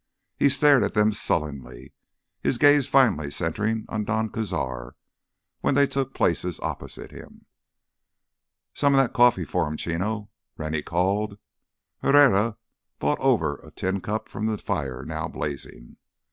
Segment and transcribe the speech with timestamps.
[0.35, 1.93] He stared at them sullenly,
[2.41, 4.93] his gaze finally centering on Don Cazar
[5.59, 7.45] when they took places opposite him.
[8.73, 11.37] "Some of that coffee for him, Chino," Rennie called.
[12.01, 12.57] Herrera
[12.97, 15.97] brought over a tin cup from the fire now blazing.